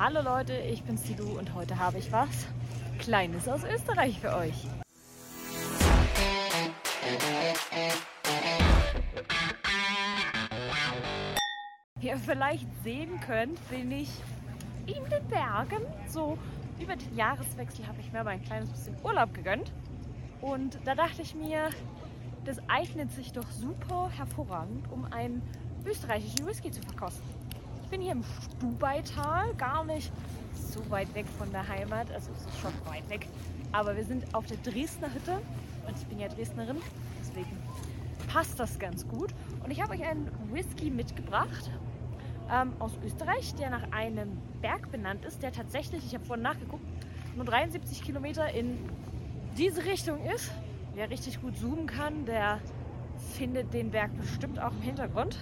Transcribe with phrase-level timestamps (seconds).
[0.00, 2.46] Hallo Leute, ich bin's die Du und heute habe ich was
[3.00, 4.54] Kleines aus Österreich für euch.
[11.96, 14.08] Wie ihr vielleicht sehen könnt, bin ich
[14.86, 15.84] in den Bergen.
[16.06, 16.38] So
[16.78, 19.72] über den Jahreswechsel habe ich mir mal ein kleines bisschen Urlaub gegönnt.
[20.40, 21.70] Und da dachte ich mir,
[22.44, 25.42] das eignet sich doch super hervorragend, um einen
[25.84, 27.37] österreichischen Whisky zu verkosten.
[27.88, 30.12] Ich bin hier im Stubaital, gar nicht
[30.52, 32.12] so weit weg von der Heimat.
[32.12, 33.26] Also es ist schon weit weg.
[33.72, 35.38] Aber wir sind auf der Dresdner Hütte
[35.86, 36.76] und ich bin ja Dresdnerin,
[37.18, 37.56] deswegen
[38.30, 39.32] passt das ganz gut.
[39.64, 41.70] Und ich habe euch einen Whisky mitgebracht
[42.52, 46.84] ähm, aus Österreich, der nach einem Berg benannt ist, der tatsächlich, ich habe vorhin nachgeguckt,
[47.36, 48.76] nur 73 Kilometer in
[49.56, 50.52] diese Richtung ist.
[50.92, 52.60] Wer richtig gut zoomen kann, der
[53.38, 55.38] findet den Berg bestimmt auch im Hintergrund.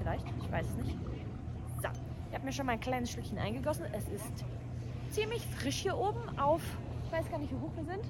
[0.00, 1.07] Vielleicht, ich weiß es nicht.
[2.48, 3.84] Mir schon mal ein kleines Stückchen eingegossen.
[3.92, 4.42] Es ist
[5.10, 6.62] ziemlich frisch hier oben auf,
[7.04, 8.02] ich weiß gar nicht, wie hoch wir sind,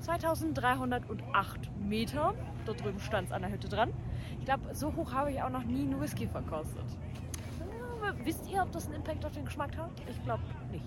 [0.00, 2.34] 2308 Meter.
[2.66, 3.94] Dort drüben stand es an der Hütte dran.
[4.38, 6.84] Ich glaube, so hoch habe ich auch noch nie einen Whisky verkostet.
[8.22, 9.90] Wisst ihr, ob das einen Impact auf den Geschmack hat?
[10.10, 10.84] Ich glaube nicht.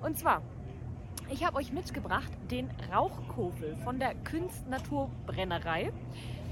[0.00, 0.42] Und zwar,
[1.28, 5.92] ich habe euch mitgebracht den Rauchkofel von der Künst Naturbrennerei.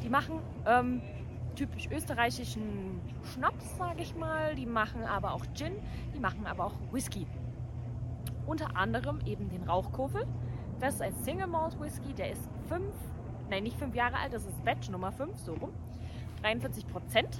[0.02, 1.00] Die machen ähm,
[1.54, 3.00] typisch österreichischen
[3.32, 4.54] Schnaps, sage ich mal.
[4.54, 5.72] Die machen aber auch Gin,
[6.14, 7.26] die machen aber auch Whisky.
[8.46, 10.26] Unter anderem eben den Rauchkofel.
[10.80, 12.94] Das ist ein Single Malt Whisky, der ist fünf,
[13.50, 15.70] nein nicht fünf Jahre alt, das ist Batch Nummer 5, so rum.
[16.40, 17.38] 43 Prozent.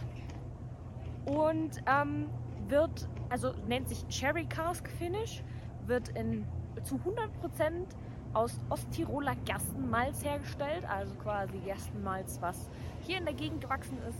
[1.25, 2.27] Und ähm,
[2.69, 5.42] wird, also nennt sich Cherry Cask Finish,
[5.86, 6.47] wird in,
[6.83, 7.97] zu 100 Prozent
[8.33, 12.69] aus Osttiroler Gerstenmalz hergestellt, also quasi Gerstenmalz, was
[13.03, 14.19] hier in der Gegend gewachsen ist.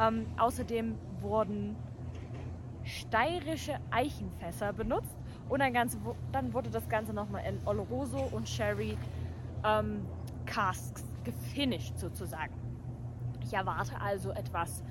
[0.00, 1.76] Ähm, außerdem wurden
[2.84, 5.16] steirische Eichenfässer benutzt
[5.48, 5.98] und dann, Ganze,
[6.32, 8.96] dann wurde das Ganze nochmal in Oloroso und Sherry
[9.64, 10.04] ähm,
[10.46, 12.54] Casks gefinisht sozusagen.
[13.44, 14.82] Ich erwarte also etwas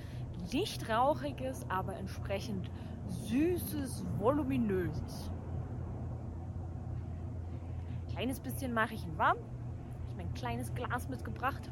[0.53, 2.69] nicht rauchiges, aber entsprechend
[3.09, 5.29] süßes, voluminöses
[8.21, 9.37] kleines bisschen mache ich ihn warm.
[10.05, 11.71] Ich habe ein kleines Glas mitgebracht.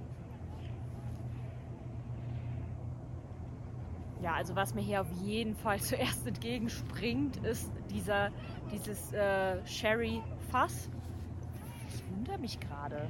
[4.23, 8.31] Ja, also was mir hier auf jeden Fall zuerst entgegenspringt, ist dieser,
[8.71, 10.89] dieses äh, Sherry-Fass.
[11.87, 13.07] Ich wundere mich gerade.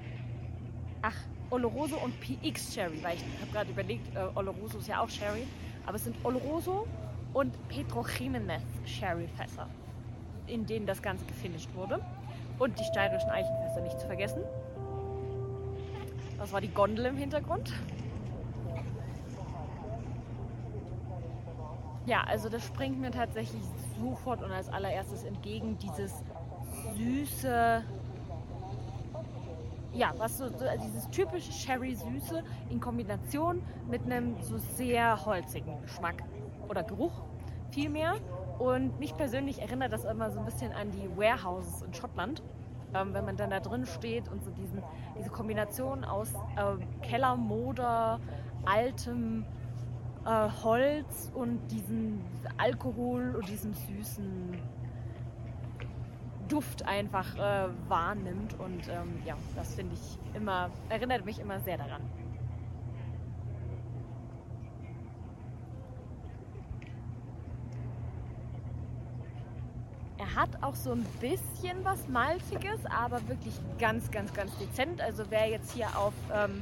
[1.02, 1.16] Ach,
[1.50, 5.48] Oloroso und PX Sherry, weil ich habe gerade überlegt, äh, Oloroso ist ja auch Sherry,
[5.86, 6.86] aber es sind Oloroso
[7.34, 9.70] und Pedro Jimenez Sherry Fässer,
[10.46, 12.02] in denen das Ganze gefinisht wurde.
[12.60, 14.44] Und die steirischen Eichenfässer nicht zu vergessen.
[16.38, 17.74] Das war die Gondel im Hintergrund.
[22.06, 23.62] Ja, also das springt mir tatsächlich
[24.00, 26.24] sofort und als allererstes entgegen dieses
[26.98, 27.84] süße,
[29.94, 36.24] ja, was so, so dieses typische Sherry-Süße in Kombination mit einem so sehr holzigen Geschmack
[36.68, 37.22] oder Geruch
[37.72, 38.16] vielmehr.
[38.60, 42.44] Und mich persönlich erinnert das immer so ein bisschen an die Warehouses in Schottland.
[42.94, 44.84] Ähm, wenn man dann da drin steht und so diesen,
[45.18, 48.20] diese Kombination aus äh, Kellermoder,
[48.66, 49.46] altem
[50.26, 52.22] äh, Holz und diesem
[52.58, 54.60] Alkohol und diesem süßen
[56.50, 58.60] Duft einfach äh, wahrnimmt.
[58.60, 62.02] Und ähm, ja, das finde ich immer, erinnert mich immer sehr daran.
[70.36, 75.02] Hat auch so ein bisschen was Malziges, aber wirklich ganz, ganz, ganz dezent.
[75.02, 76.62] Also wer jetzt hier auf ähm,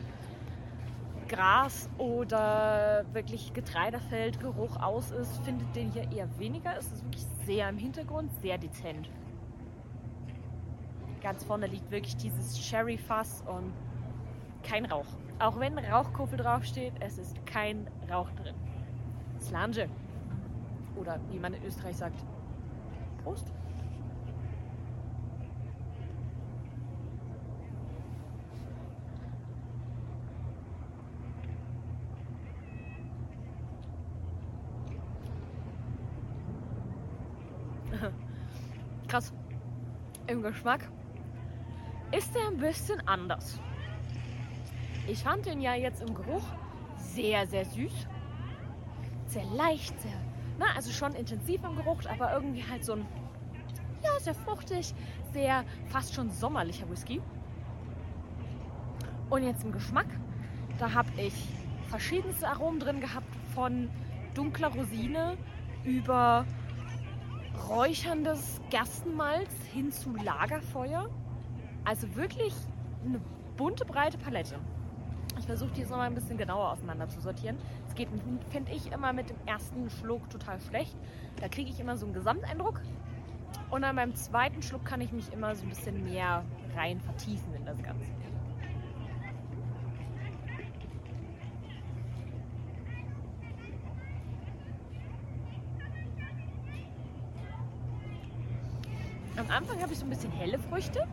[1.28, 6.78] Gras oder wirklich Getreidefeldgeruch aus ist, findet den hier eher weniger.
[6.78, 9.10] Es ist wirklich sehr im Hintergrund, sehr dezent.
[11.22, 13.74] Ganz vorne liegt wirklich dieses Sherry-Fass und
[14.64, 15.06] kein Rauch.
[15.40, 18.56] Auch wenn Rauchkuffel draufsteht, es ist kein Rauch drin.
[19.40, 19.90] Slange.
[20.96, 22.20] Oder wie man in Österreich sagt,
[23.24, 23.52] Prost.
[40.28, 40.82] Im Geschmack
[42.12, 43.60] ist der ein bisschen anders.
[45.08, 46.44] Ich fand den ja jetzt im Geruch
[46.98, 48.08] sehr, sehr süß.
[49.28, 50.12] Sehr leicht, sehr
[50.60, 53.06] na, also schon intensiv im Geruch, aber irgendwie halt so ein,
[54.04, 54.94] ja, sehr fruchtig,
[55.32, 57.22] sehr fast schon sommerlicher Whisky.
[59.30, 60.08] Und jetzt im Geschmack,
[60.80, 61.34] da habe ich
[61.90, 63.90] verschiedenste Aromen drin gehabt, von
[64.34, 65.38] dunkler Rosine
[65.84, 66.46] über
[67.70, 71.10] räucherndes Gerstenmalz hin zu Lagerfeuer.
[71.84, 72.54] Also wirklich
[73.06, 73.20] eine
[73.56, 74.56] bunte, breite Palette.
[75.40, 77.58] Ich versuche die jetzt noch mal ein bisschen genauer auseinander zu sortieren.
[77.88, 78.10] Es geht,
[78.50, 80.96] finde ich, immer mit dem ersten Schluck total schlecht.
[81.40, 82.82] Da kriege ich immer so einen Gesamteindruck.
[83.70, 86.44] Und dann beim zweiten Schluck kann ich mich immer so ein bisschen mehr
[86.76, 88.08] rein vertiefen in das Ganze.
[99.38, 101.08] Am Anfang habe ich so ein bisschen helle Früchte.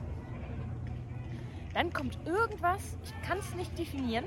[1.75, 4.25] Dann kommt irgendwas, ich kann es nicht definieren.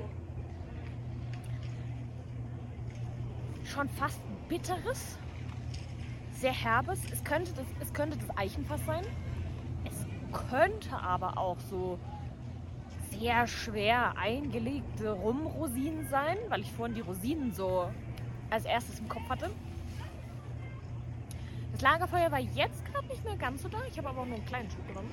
[3.64, 5.18] Schon fast bitteres,
[6.32, 7.00] sehr herbes.
[7.10, 9.04] Es könnte das, es könnte das Eichenfass sein.
[9.84, 10.06] Es
[10.48, 11.98] könnte aber auch so
[13.10, 17.90] sehr schwer eingelegte Rumrosinen sein, weil ich vorhin die Rosinen so
[18.50, 19.50] als erstes im Kopf hatte.
[21.78, 23.78] Das Lagerfeuer war jetzt gerade nicht mehr ganz so da.
[23.88, 25.10] Ich habe aber auch nur einen kleinen Schluck genommen.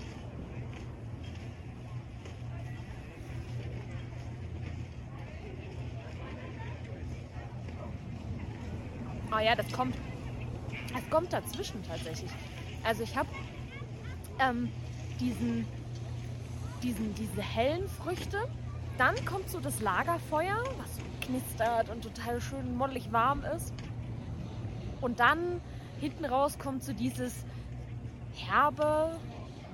[9.30, 9.96] Ah ja, das kommt.
[10.98, 12.32] Es kommt dazwischen tatsächlich.
[12.84, 13.30] Also ich habe
[14.40, 14.72] ähm,
[15.20, 15.68] diesen,
[16.82, 18.40] diesen, diese hellen Früchte.
[18.98, 23.72] Dann kommt so das Lagerfeuer, was so knistert und total schön mollig warm ist.
[25.00, 25.62] Und dann
[26.00, 27.46] hinten raus kommt so dieses
[28.34, 29.18] herbe,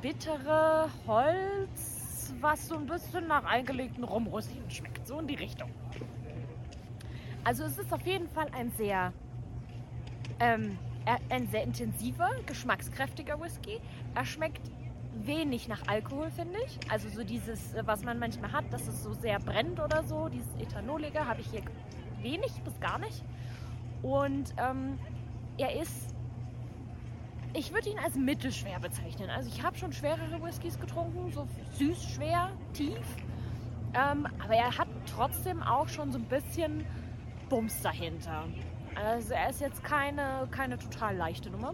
[0.01, 5.07] bittere Holz, was so ein bisschen nach eingelegten Rumrosinen schmeckt.
[5.07, 5.69] So in die Richtung.
[7.43, 9.13] Also es ist auf jeden Fall ein sehr
[10.39, 10.77] ähm,
[11.29, 13.79] ein sehr intensiver, geschmackskräftiger Whisky.
[14.15, 14.61] Er schmeckt
[15.13, 16.79] wenig nach Alkohol, finde ich.
[16.89, 20.29] Also so dieses, äh, was man manchmal hat, dass es so sehr brennt oder so,
[20.29, 21.61] dieses Ethanolige, habe ich hier
[22.21, 23.23] wenig bis gar nicht.
[24.01, 24.97] Und ähm,
[25.57, 26.15] er ist,
[27.53, 29.29] ich würde ihn als mittelschwer bezeichnen.
[29.29, 33.05] Also ich habe schon schwerere Whiskys getrunken, so süß, schwer, tief.
[33.93, 36.85] Ähm, aber er hat trotzdem auch schon so ein bisschen
[37.49, 38.45] Bums dahinter.
[38.95, 41.73] Also er ist jetzt keine, keine total leichte Nummer,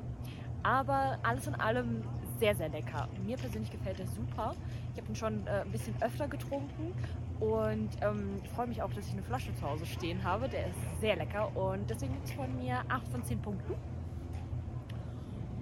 [0.63, 2.03] aber alles in allem
[2.39, 3.07] sehr, sehr lecker.
[3.25, 4.55] Mir persönlich gefällt er super.
[4.97, 6.91] Ich habe ihn schon äh, ein bisschen öfter getrunken
[7.39, 10.49] und ähm, freue mich auch, dass ich eine Flasche zu Hause stehen habe.
[10.49, 13.75] Der ist sehr lecker und deswegen gibt es von mir 8 von 10 Punkten.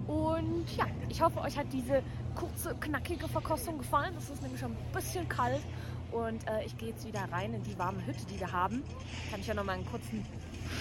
[0.06, 2.02] Und ja, ich hoffe, euch hat diese
[2.34, 4.14] kurze, knackige Verkostung gefallen.
[4.16, 5.60] Es ist nämlich schon ein bisschen kalt
[6.12, 8.82] und äh, ich gehe jetzt wieder rein in die warme Hütte, die wir haben.
[9.30, 10.24] Kann ich ja noch mal einen kurzen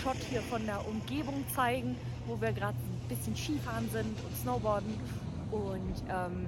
[0.01, 4.93] Shot hier von der Umgebung zeigen, wo wir gerade ein bisschen Skifahren sind und Snowboarden.
[5.51, 6.47] Und ähm,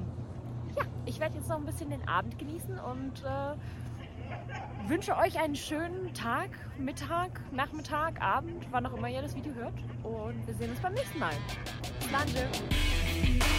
[0.77, 5.55] ja, ich werde jetzt noch ein bisschen den Abend genießen und äh, wünsche euch einen
[5.55, 9.73] schönen Tag, Mittag, Nachmittag, Abend, wann auch immer ihr das Video hört.
[10.03, 11.33] Und wir sehen uns beim nächsten Mal.
[11.99, 13.56] Bis